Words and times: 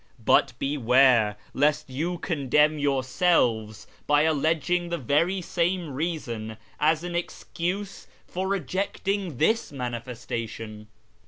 But 0.25 0.53
beware 0.57 1.37
lest 1.53 1.87
you 1.91 2.17
condemn 2.17 2.79
yourselves 2.79 3.85
by 4.07 4.23
alleging 4.23 4.89
the 4.89 4.97
very 4.97 5.41
same 5.41 5.93
reason 5.93 6.57
as 6.79 7.03
an 7.03 7.13
excuse 7.13 8.07
for 8.25 8.47
rejecting 8.47 9.37
this' 9.37 9.71
manifestation.' 9.71 10.87